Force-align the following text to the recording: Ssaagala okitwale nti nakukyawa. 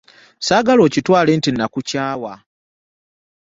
Ssaagala 0.39 0.81
okitwale 0.87 1.31
nti 1.37 1.49
nakukyawa. 1.53 2.33